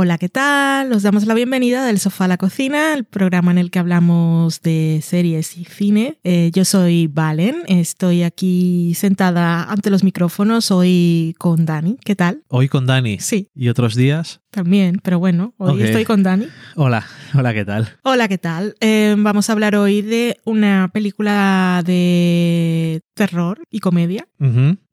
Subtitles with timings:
[0.00, 0.92] Hola, ¿qué tal?
[0.92, 4.62] Os damos la bienvenida del sofá a la cocina, el programa en el que hablamos
[4.62, 6.20] de series y cine.
[6.22, 11.96] Eh, yo soy Valen, estoy aquí sentada ante los micrófonos hoy con Dani.
[12.04, 12.44] ¿Qué tal?
[12.46, 13.18] Hoy con Dani.
[13.18, 13.48] Sí.
[13.56, 14.40] ¿Y otros días?
[14.58, 16.48] También, pero bueno, hoy estoy con Dani.
[16.74, 17.96] Hola, hola, ¿qué tal?
[18.02, 18.74] Hola, ¿qué tal?
[18.80, 24.26] Eh, vamos a hablar hoy de una película de terror y comedia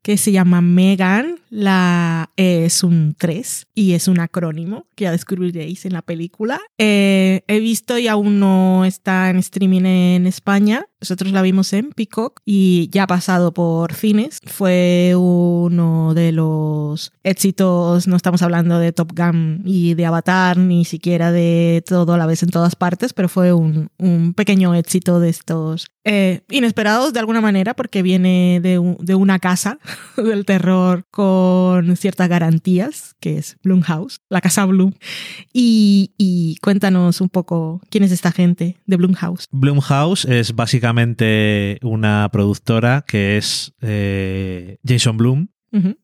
[0.06, 1.40] que se llama Megan.
[1.50, 6.60] La E es un 3 y es un acrónimo que ya descubriréis en la película.
[6.78, 10.86] Eh, he visto y aún no está en streaming en España.
[11.00, 14.38] Nosotros la vimos en Peacock y ya ha pasado por cines.
[14.44, 20.84] Fue uno de los éxitos, no estamos hablando de Top Gun y de Avatar, ni
[20.84, 23.90] siquiera de todo a la vez en todas partes, pero fue un,
[24.34, 29.78] pequeño éxito de estos eh, inesperados de alguna manera porque viene de, de una casa
[30.16, 34.92] del terror con ciertas garantías, que es Blumhouse, la casa Bloom.
[35.52, 39.46] Y, cuéntanos un poco quién es esta gente de Blumhouse.
[39.50, 45.16] Blumhouse es básicamente una productora que es eh, Jason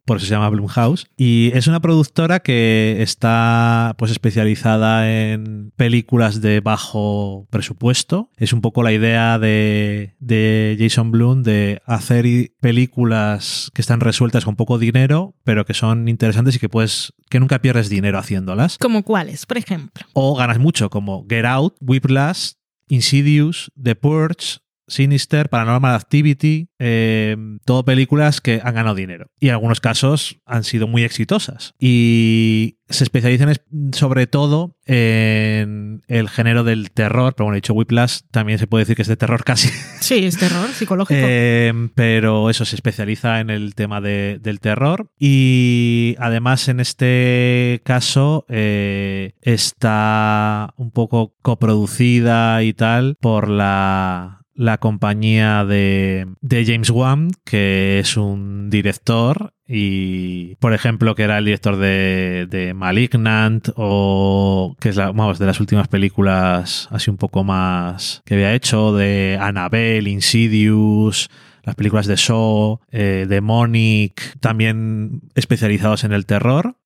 [0.05, 6.43] Por eso se llama Blumhouse, y es una productora que está pues especializada en películas
[6.43, 8.31] de bajo presupuesto.
[8.37, 12.27] Es un poco la idea de, de Jason Blum de hacer
[12.61, 17.41] películas que están resueltas con poco dinero, pero que son interesantes y que puedes que
[17.41, 18.77] nunca pierdes dinero haciéndolas.
[18.79, 20.05] ¿Como cuáles, por ejemplo?
[20.13, 22.53] O ganas mucho, como Get Out, Whiplash,
[22.89, 24.59] Insidious, The Purge,
[24.93, 29.27] Sinister, Paranormal Activity, eh, todo películas que han ganado dinero.
[29.41, 31.75] Y en algunos casos han sido muy exitosas.
[31.79, 37.73] Y se especializan es- sobre todo en el género del terror, pero bueno, he dicho
[37.73, 39.69] Whiplash, también se puede decir que es de terror casi.
[40.03, 41.21] Sí, es terror psicológico.
[41.23, 47.81] Eh, pero eso se especializa en el tema de- del terror y además en este
[47.85, 56.91] caso eh, está un poco coproducida y tal por la la compañía de, de James
[56.91, 63.71] Wan, que es un director y, por ejemplo, que era el director de, de Malignant
[63.75, 68.55] o que es la, vamos, de las últimas películas así un poco más que había
[68.55, 71.29] hecho, de Annabelle, Insidious,
[71.65, 76.77] las películas de Saw, eh, Demonic, también especializados en el terror.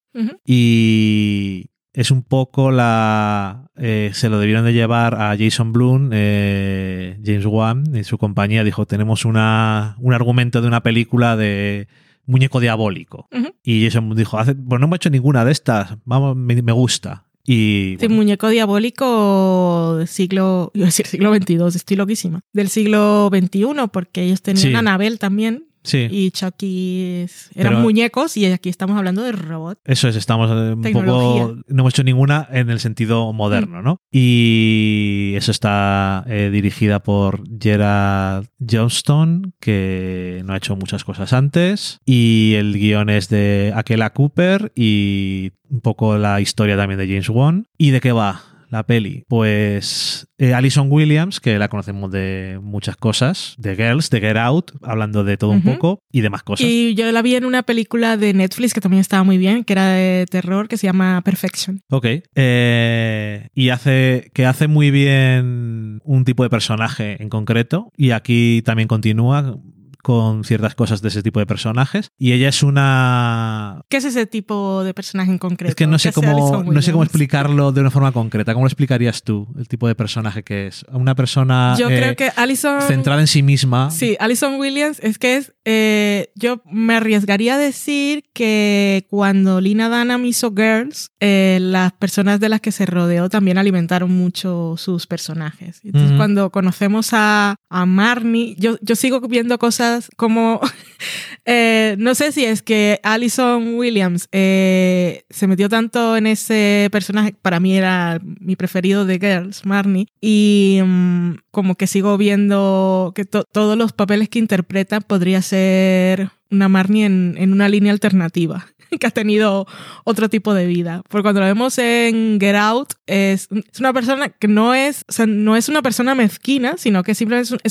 [0.46, 7.18] Y es un poco la eh, se lo debieron de llevar a Jason Blum eh,
[7.24, 8.62] James Wan y su compañía.
[8.64, 11.88] Dijo tenemos una, un argumento de una película de
[12.26, 13.28] muñeco diabólico
[13.64, 17.24] y Jason dijo "Hace- pues no hemos hecho ninguna de estas vamos me, me gusta
[17.48, 22.40] y bueno, muñeco diabólico del siglo, iba a decir siglo XXII, estoy loquísima.
[22.52, 24.74] Del siglo XXI, porque ellos tenían Sí.
[24.74, 29.32] a Anabel también sí y Chucky es- eran Pero- muñecos y aquí estamos hablando de
[29.32, 29.78] robot.
[29.84, 31.42] Eso es, estamos eh, un Tecnología.
[31.46, 31.54] poco.
[31.68, 34.00] No hemos hecho ninguna en el sentido moderno, ¿no?
[34.10, 41.98] Y eso está eh, dirigida por Gerard Johnston, que no ha hecho muchas cosas antes.
[42.04, 47.28] Y el guion es de Akela Cooper y un poco la historia también de James
[47.28, 47.66] Wan.
[47.78, 48.42] ¿Y de qué va?
[48.70, 54.20] La peli, pues eh, Alison Williams, que la conocemos de muchas cosas, de Girls, de
[54.20, 56.66] Get Out, hablando de todo un poco y demás cosas.
[56.66, 59.72] Y yo la vi en una película de Netflix que también estaba muy bien, que
[59.72, 61.80] era de terror, que se llama Perfection.
[61.90, 62.06] Ok.
[62.34, 67.90] Eh, y hace que hace muy bien un tipo de personaje en concreto.
[67.96, 69.58] Y aquí también continúa
[70.06, 72.12] con ciertas cosas de ese tipo de personajes.
[72.16, 73.82] Y ella es una.
[73.88, 75.68] ¿Qué es ese tipo de personaje en concreto?
[75.70, 78.52] Es que no sé ¿Qué hace cómo, no sé cómo explicarlo de una forma concreta.
[78.54, 80.84] ¿Cómo lo explicarías tú, el tipo de personaje que es?
[80.92, 82.82] Una persona Yo eh, creo que Alison...
[82.82, 83.90] centrada en sí misma.
[83.90, 85.52] Sí, Alison Williams es que es.
[85.64, 92.38] eh, yo me arriesgaría a decir que cuando Lina Dunham hizo Girls, eh, las personas
[92.38, 95.80] de las que se rodeó también alimentaron mucho sus personajes.
[95.82, 96.16] Entonces, Ujú.
[96.18, 100.60] cuando conocemos a, a Marnie, yo, yo sigo viendo cosas como.
[101.44, 107.34] eh, no sé si es que Alison Williams eh, se metió tanto en ese personaje,
[107.40, 113.24] para mí era mi preferido de Girls, Marnie, y mm, como que sigo viendo que
[113.24, 118.66] to- todos los papeles que interpreta podría ser una Marnie en, una línea alternativa
[119.00, 119.66] que ha tenido
[120.04, 121.02] otro tipo de vida.
[121.08, 125.56] Porque cuando lo vemos en Get Out, es, es una persona que no es, no
[125.56, 127.12] es una persona mezquina, sino que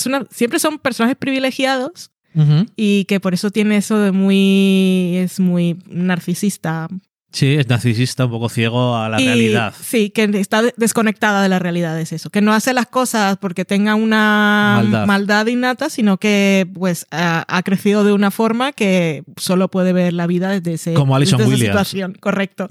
[0.06, 2.66] una, siempre son personajes privilegiados Ujú.
[2.76, 6.88] y que por eso tiene eso de muy, es muy narcisista.
[7.32, 9.74] Sí, es narcisista, un poco ciego a la Y realidad.
[9.82, 12.30] Sí, que está de- desconectada de la realidad, es eso.
[12.30, 15.48] Que no hace las cosas porque tenga una Maldad.
[15.48, 20.28] innata, sino que pues ha, ha crecido de una forma que solo puede ver la
[20.28, 21.88] vida desde, ese, Como Alison desde esa Williams.
[21.88, 22.18] situación.
[22.22, 22.70] Correcto.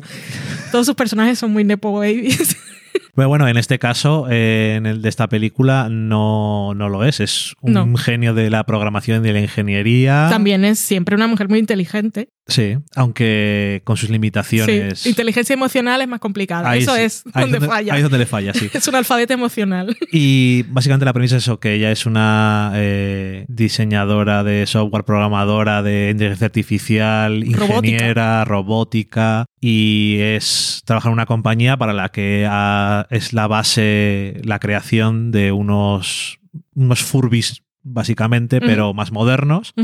[0.72, 2.56] Todos sus personajes son muy Nepo Babies.
[3.14, 7.20] Pero bueno, en este caso, eh, en el de esta película, no, no lo es.
[7.20, 7.96] Es un No.
[7.96, 10.28] genio de la programación y de la ingeniería.
[10.30, 12.28] También es siempre una mujer muy inteligente.
[12.46, 14.98] Sí, aunque con sus limitaciones.
[15.00, 16.68] Sí, inteligencia emocional es más complicada.
[16.68, 17.94] Ahí Eso sí, es ahí donde falla.
[17.94, 18.68] Ahí es donde le falla, sí.
[18.74, 19.96] Es un alfabeto emocional.
[20.12, 25.82] Y básicamente la premisa es eso, que ella es una eh, diseñadora de software, programadora
[25.82, 32.46] de inteligencia artificial, ingeniera, robótica, y es trabaja en una compañía para la que
[33.10, 36.38] es la base, la creación de unos,
[36.74, 39.74] unos furbis básicamente, pero más modernos.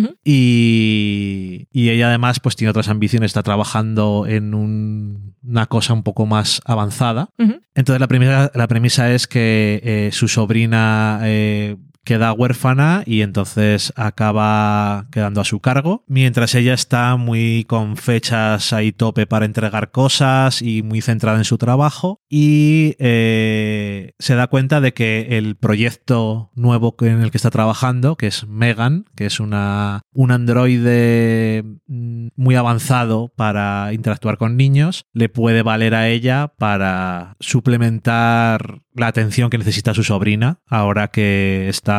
[0.70, 6.02] Y, y ella además pues tiene otras ambiciones, está trabajando en un- una cosa un
[6.02, 7.28] poco más avanzada.
[7.74, 13.92] Entonces la premisa, la premisa es que eh, su sobrina eh, queda huérfana y entonces
[13.96, 19.90] acaba quedando a su cargo, mientras ella está muy con fechas ahí tope para entregar
[19.90, 25.56] cosas y muy centrada en su trabajo y eh, se da cuenta de que el
[25.56, 31.64] proyecto nuevo en el que está trabajando, que es Megan, que es una, un androide
[31.86, 39.06] mm, muy avanzado para interactuar con niños, le puede valer a ella para suplementar la
[39.06, 41.89] atención que necesita su sobrina ahora que está,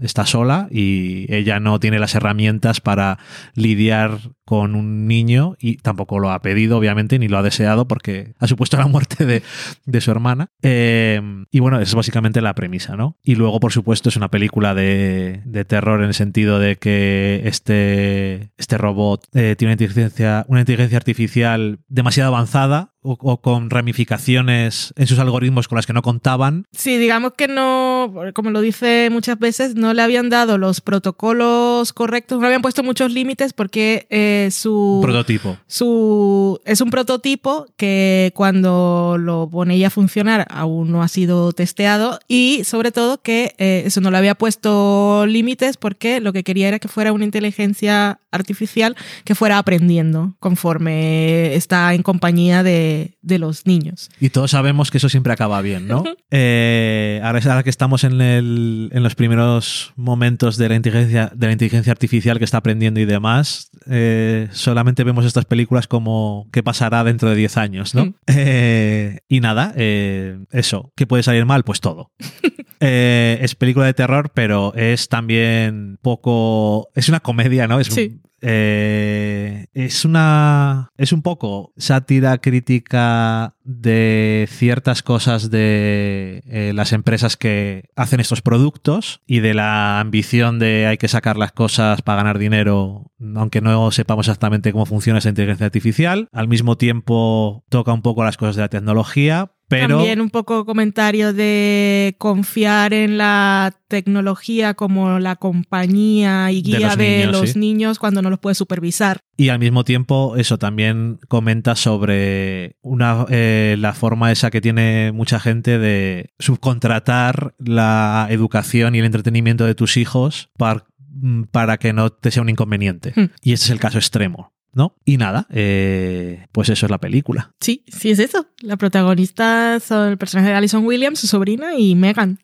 [0.00, 3.18] está sola y ella no tiene las herramientas para
[3.54, 8.34] lidiar con un niño y tampoco lo ha pedido, obviamente, ni lo ha deseado porque
[8.38, 9.42] ha supuesto la muerte de,
[9.84, 10.50] de su hermana.
[10.62, 13.18] Eh, y bueno, esa es básicamente la premisa, ¿no?
[13.22, 17.42] Y luego, por supuesto, es una película de, de terror en el sentido de que
[17.44, 23.70] este, este robot eh, tiene una inteligencia, una inteligencia artificial demasiado avanzada o, o con
[23.70, 26.66] ramificaciones en sus algoritmos con las que no contaban.
[26.72, 31.92] Sí, digamos que no, como lo dice muchas veces, no le habían dado los protocolos
[31.92, 35.58] correctos, no le habían puesto muchos límites porque eh, su, Prototipo.
[35.66, 41.52] su es un prototipo que cuando lo pone ella a funcionar aún no ha sido
[41.52, 46.42] testeado y sobre todo que eh, eso no le había puesto límites porque lo que
[46.42, 52.93] quería era que fuera una inteligencia artificial que fuera aprendiendo conforme está en compañía de,
[53.22, 54.10] de los niños.
[54.20, 56.04] Y todos sabemos que eso siempre acaba bien, ¿no?
[56.36, 61.52] Eh, ahora, que estamos en, el- en los primeros momentos de la, inteligencia, de la
[61.52, 67.04] inteligencia artificial que está aprendiendo y demás, eh, solamente vemos estas películas como qué pasará
[67.04, 68.06] dentro de 10 años, ¿no?
[68.06, 68.14] Mm.
[68.26, 71.62] Eh, y nada, eso, ¿qué puede salir mal?
[71.62, 72.10] Pues todo.
[72.80, 76.88] Es película de terror, pero es también poco...
[76.94, 77.80] Es una comedia, ¿no?
[77.80, 78.20] Es un- Sí.
[78.46, 80.90] Eh, es una.
[80.98, 88.42] Es un poco sátira crítica de ciertas cosas de eh, las empresas que hacen estos
[88.42, 93.62] productos y de la ambición de hay que sacar las cosas para ganar dinero, aunque
[93.62, 96.28] no sepamos exactamente cómo funciona esa inteligencia artificial.
[96.30, 99.96] Al mismo tiempo toca un poco las cosas de la tecnología, pero.
[99.98, 106.88] También un poco comentario de confiar en la tecnología como la compañía y De guía
[106.88, 107.58] los de niños, los sí.
[107.58, 109.20] niños cuando no los puede supervisar.
[109.36, 115.12] Y al mismo tiempo, eso también comenta sobre una, eh, la forma esa que tiene
[115.12, 121.76] mucha gente de subcontratar la educación y el entretenimiento de tus hijos par- mm, para
[121.78, 123.12] que no te sea un inconveniente.
[123.14, 123.30] Hmm.
[123.42, 124.53] Y este es el caso extremo.
[124.74, 124.96] ¿No?
[125.04, 127.52] Y nada, eh, pues eso es la película.
[127.60, 128.48] Sí, sí es eso.
[128.60, 132.40] La protagonista son el personaje de Alison Williams, su sobrina, y Megan.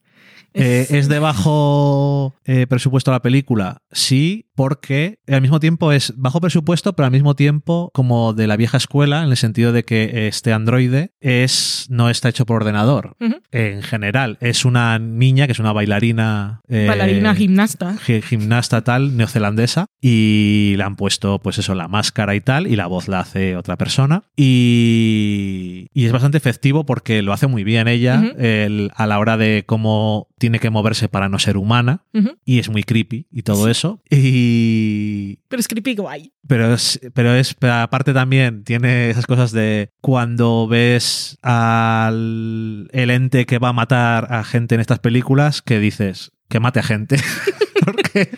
[0.55, 3.83] Eh, ¿Es de bajo eh, presupuesto la película?
[3.93, 8.57] Sí, porque al mismo tiempo es bajo presupuesto, pero al mismo tiempo como de la
[8.57, 13.17] vieja escuela, en el sentido de que este androide es, no está hecho por ordenador.
[13.53, 16.61] En general, es una niña que es una bailarina.
[16.69, 17.97] eh, Bailarina gimnasta.
[17.99, 22.77] gi- gimnasta tal, neozelandesa, y le han puesto, pues eso, la máscara y tal, y
[22.77, 24.25] la voz la hace otra persona.
[24.37, 29.37] Y, y es bastante efectivo porque lo hace muy bien ella el- a la hora
[29.37, 32.03] de cómo tiene que moverse para no ser humana,
[32.47, 33.71] y es muy creepy y todo Sí.
[33.71, 34.03] eso.
[34.11, 36.33] Y, Pero es creepy guay.
[36.49, 43.11] pero es, pero es, pero aparte también tiene esas cosas de cuando ves al el
[43.11, 46.85] ente que va a matar a gente en estas películas, que dices que mate a
[46.85, 47.17] gente.
[47.85, 48.31] porque,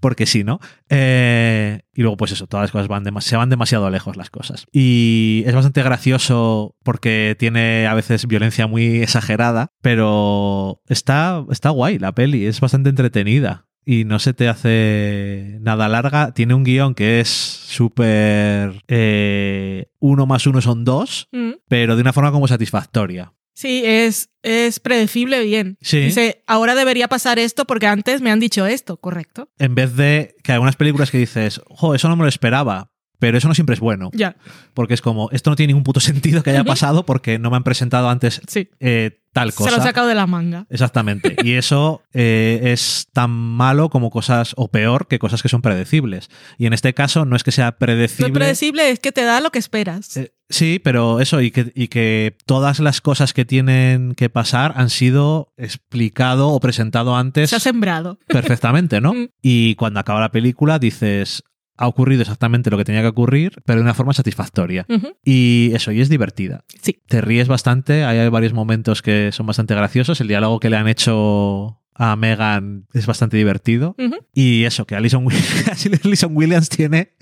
[0.00, 0.58] porque sí, ¿no?
[0.88, 4.66] Eh, y luego, pues eso, todas las cosas van se van demasiado lejos las cosas.
[4.72, 11.98] Y es bastante gracioso porque tiene a veces violencia muy exagerada, pero está, está guay
[11.98, 16.32] la peli, es bastante entretenida y no se te hace nada larga.
[16.32, 18.82] Tiene un guion que es súper...
[18.88, 21.52] eh, uno más uno son dos, Mm.
[21.68, 23.32] pero de una forma como satisfactoria.
[23.54, 25.76] Sí, es, es predecible bien.
[25.80, 26.00] Sí.
[26.00, 29.50] Dice, ahora debería pasar esto porque antes me han dicho esto, correcto.
[29.58, 33.36] En vez de que algunas películas que dices, jo, eso no me lo esperaba, Pero
[33.36, 34.10] eso no siempre es bueno.
[34.14, 34.36] Ya,
[34.72, 37.56] Porque es como, esto no tiene ningún puto sentido que haya pasado porque no me
[37.56, 38.70] han presentado antes sí.
[38.80, 39.68] eh, tal cosa.
[39.68, 40.66] Se lo ha sacado de la manga.
[40.70, 41.36] Exactamente.
[41.44, 46.30] Y eso eh, es tan malo como cosas, o peor, que cosas que son predecibles.
[46.56, 48.28] Y en este caso no es que sea predecible.
[48.28, 50.16] es predecible, es que te da lo que esperas.
[50.16, 54.74] Eh, sí, pero eso, y que, y que todas las cosas que tienen que pasar
[54.76, 58.18] han sido explicado o presentado antes Se ha sembrado.
[58.26, 59.14] perfectamente, ¿no?
[59.14, 59.28] Mm.
[59.40, 61.42] Y cuando acaba la película dices,
[61.76, 64.86] ha ocurrido exactamente lo que tenía que ocurrir, pero de una forma satisfactoria.
[65.24, 66.64] Y eso, y es divertida.
[66.82, 67.00] Sí.
[67.08, 70.88] Te ríes bastante, hay varios momentos que son bastante graciosos, el diálogo que le han
[70.88, 73.96] hecho a Megan es bastante divertido.
[74.34, 77.12] Y eso, que Alison Williams, Alison Williams tiene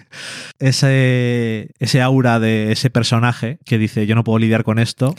[0.59, 5.15] ese, ese aura de ese personaje que dice, yo no puedo lidiar con esto,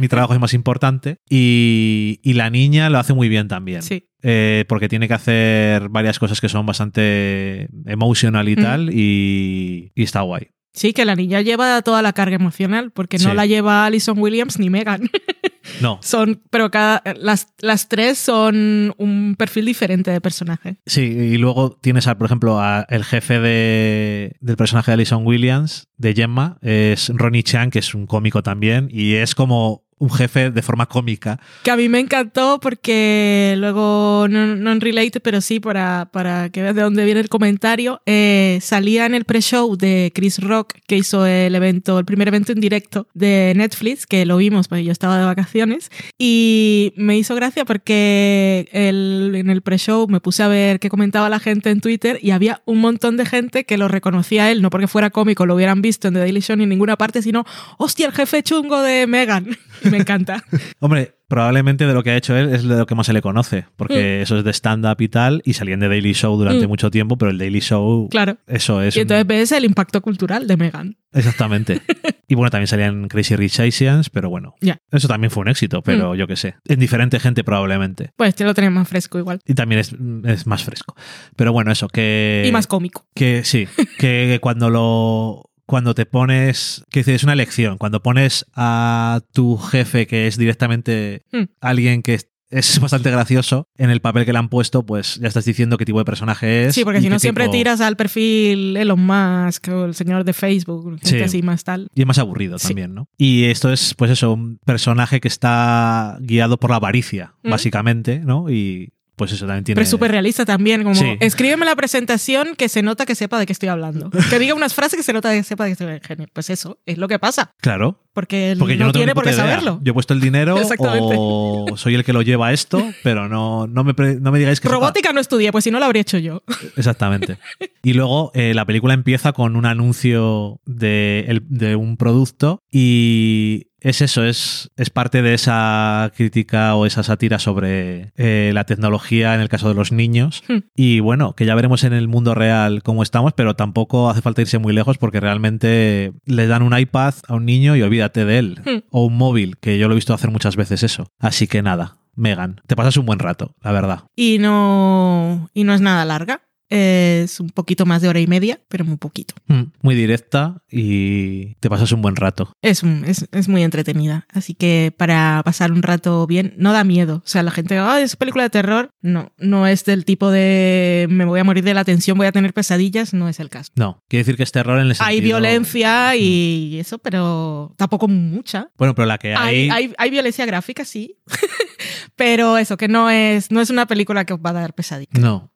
[0.00, 1.18] mi trabajo es más importante.
[1.28, 3.82] Y, y la niña lo hace muy bien también.
[3.82, 4.08] Sí.
[4.22, 8.62] Eh, porque tiene que hacer varias cosas que son bastante emotional y Mm.
[8.62, 10.48] tal, y, y está guay.
[10.72, 13.36] Sí, que la niña lleva toda la carga emocional, porque no Sí.
[13.36, 15.02] la lleva Alison Williams ni Megan.
[15.80, 20.76] No, Son, pero cada, las, las tres son un perfil diferente de personaje.
[20.86, 25.26] sí, y luego tienes, a, por ejemplo, a el jefe de, del personaje de Alison
[25.26, 30.10] Williams, de Gemma, es Ronnie Chan, que es un cómico también, y es como un
[30.10, 31.40] jefe de forma cómica.
[31.62, 36.48] Que a mí me encantó porque luego, no, no en relate, pero sí para, para
[36.50, 40.74] que veas de dónde viene el comentario, eh, salía en el pre-show de Chris Rock,
[40.86, 44.84] que hizo el evento, el primer evento en directo de Netflix, que lo vimos porque
[44.84, 50.42] yo estaba de vacaciones, y me hizo gracia porque el- en el pre-show me puse
[50.42, 53.78] a ver qué comentaba la gente en Twitter y había un montón de gente que
[53.78, 56.56] lo reconocía a él, no porque fuera cómico, lo hubieran visto en The Daily Show
[56.56, 57.44] ni en ninguna parte, sino,
[57.78, 59.56] hostia, el jefe chungo de Megan.
[59.94, 60.44] Me encanta.
[60.80, 63.22] Hombre, probablemente de lo que ha hecho él es de lo que más se le
[63.22, 66.68] conoce, porque eso es de stand-up y tal, y salían de Daily Show durante Mm.
[66.68, 68.36] mucho tiempo, pero el Daily Show, Claro.
[68.46, 68.96] eso es...
[68.96, 70.96] Y entonces ves el impacto cultural de Megan.
[71.12, 71.80] Exactamente.
[72.28, 74.54] y bueno, también salían Crazy Rich Asians, pero bueno,
[74.90, 76.56] eso también fue un éxito, pero yo qué sé.
[76.66, 78.10] En diferente gente probablemente.
[78.16, 79.40] Pues te lo tenés más fresco igual.
[79.46, 80.94] Y también es, es más fresco.
[81.36, 82.44] Pero bueno, eso, que...
[82.46, 83.06] y más cómico.
[83.14, 83.66] Que sí,
[83.98, 85.50] que cuando lo...
[85.66, 90.36] Cuando te pones, que dices, es una elección, cuando pones a tu jefe que es
[90.36, 91.44] directamente Hmm.
[91.60, 92.28] alguien que es,
[92.80, 95.98] bastante gracioso en el papel que le han puesto, pues ya estás diciendo qué tipo
[95.98, 96.74] de personaje es.
[96.74, 100.32] Sí, porque si no siempre tipo- tiras al perfil Elon Musk o el señor de
[100.34, 101.20] Facebook, Sí.
[101.20, 101.88] así más tal.
[101.94, 102.68] Y es más aburrido Sí.
[102.68, 103.08] también, ¿no?
[103.18, 107.50] Y esto es, pues eso, un personaje que está guiado por la avaricia, Mm.
[107.50, 108.48] básicamente, ¿no?
[108.50, 109.76] Y pues eso también tiene...
[109.76, 111.16] Pero es súper realista también, como Sí.
[111.20, 114.10] escríbeme la presentación que se nota que sepa de qué estoy hablando.
[114.30, 116.26] Que diga unas frases que se nota que sepa de qué estoy hablando.
[116.32, 117.52] Pues eso, es lo que pasa.
[117.60, 119.80] Claro, Porque, él porque yo no, tiene por qué saberlo.
[119.82, 123.82] Yo he puesto el dinero o soy el que lo lleva esto, pero no, no,
[123.84, 124.68] me, no me digáis que...
[124.68, 126.42] sepa- Robótica no estudié, pues si no lo habría hecho yo.
[126.76, 127.38] Exactamente.
[127.82, 133.66] Y luego eh, la película empieza con un anuncio de, el- de un producto y
[133.80, 139.34] es eso, es, es parte de esa crítica o esa sátira sobre eh, la tecnología
[139.34, 140.42] en el caso de los niños.
[140.48, 140.60] Hmm.
[140.74, 144.40] Y bueno, que ya veremos en el mundo real cómo estamos, pero tampoco hace falta
[144.40, 148.38] irse muy lejos porque realmente le dan un iPad a un niño y olvídate de
[148.38, 148.60] él.
[148.64, 148.82] Hmm.
[148.90, 151.08] O un móvil, que yo lo he visto hacer muchas veces eso.
[151.18, 154.04] Así que nada, Megan, te pasas un buen rato, la verdad.
[154.14, 156.42] Y no, y no es nada larga.
[156.70, 159.34] Es un poquito más de hora y media, pero muy poquito.
[159.46, 162.52] Mm, Muy directa y te pasas un buen rato.
[162.62, 164.26] Es, un- es, es muy entretenida.
[164.32, 167.16] Así que para pasar un rato bien, no da miedo.
[167.24, 168.90] O sea, la gente, ah, es película de terror.
[169.02, 172.32] No, no es del tipo de me voy a morir de la tensión, voy a
[172.32, 173.12] tener pesadillas.
[173.14, 173.70] No es el caso.
[173.76, 175.08] No, quiere decir que es terror en el sentido...
[175.08, 178.68] Hay violencia y eso, pero tampoco mucha.
[178.78, 179.68] Bueno, pero la que hay...
[179.68, 181.18] Hay, hay, hay violencia gráfica, sí.
[182.16, 185.20] pero eso, que no es, no es una película que os va a dar pesadillas.
[185.20, 185.50] No.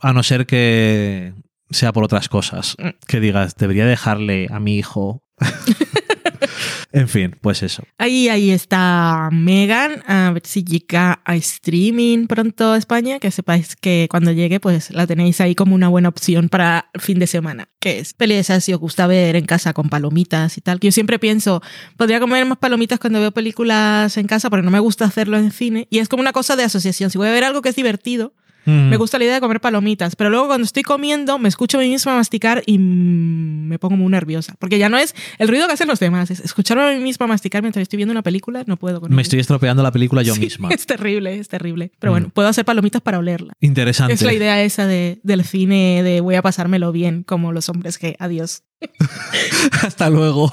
[0.00, 1.34] A no ser que
[1.70, 2.76] sea por otras cosas.
[2.78, 2.88] Mm.
[3.06, 5.22] Que digas, debería dejarle a mi hijo...
[6.92, 7.82] en fin, pues eso.
[7.98, 13.74] Ahí, ahí está Megan, a ver si llega a streaming pronto a España, que sepáis
[13.74, 17.68] que cuando llegue pues la tenéis ahí como una buena opción para fin de semana,
[17.80, 20.78] que es peli de esas si os gusta ver en casa con palomitas y tal,
[20.78, 21.62] que yo siempre pienso,
[21.96, 25.50] podría comer más palomitas cuando veo películas en casa porque no me gusta hacerlo en
[25.50, 27.76] cine y es como una cosa de asociación, si voy a ver algo que es
[27.76, 28.34] divertido,
[28.66, 28.88] Mm.
[28.90, 31.80] me gusta la idea de comer palomitas, pero luego cuando estoy comiendo me escucho a
[31.82, 34.54] mí misma masticar y mm, me pongo muy nerviosa.
[34.58, 37.26] Porque ya no es el ruido que hacen los demás, es escucharme a mí misma
[37.26, 40.34] masticar mientras estoy viendo una película, no puedo con Me estoy estropeando la película yo
[40.34, 40.68] Sí, misma.
[40.72, 41.92] Es terrible, es terrible.
[41.98, 42.14] Pero Mm.
[42.14, 43.52] bueno, puedo hacer palomitas para olerla.
[43.60, 44.12] Interesante.
[44.14, 47.98] Es la idea esa de, del cine de voy a pasármelo bien, como los hombres
[47.98, 48.62] que adiós.
[49.82, 50.52] Hasta luego.